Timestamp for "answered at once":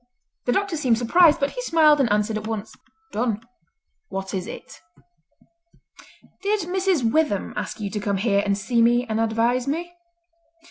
2.11-2.75